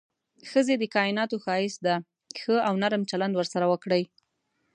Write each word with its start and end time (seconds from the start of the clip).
ښځې 0.51 0.75
د 0.79 0.83
کائناتو 0.95 1.35
ښايست 1.45 1.79
ده، 1.85 1.95
ښه 2.41 2.55
او 2.67 2.73
نرم 2.81 3.03
چلند 3.11 3.33
ورسره 3.37 3.65
وکړئ. 3.71 4.03